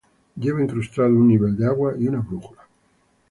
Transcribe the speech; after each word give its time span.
Lleva 0.35 0.63
incrustado 0.63 1.09
un 1.09 1.27
nivel 1.27 1.55
de 1.55 1.67
agua 1.67 1.93
y 1.95 2.07
una 2.07 2.21
brújula. 2.21 2.61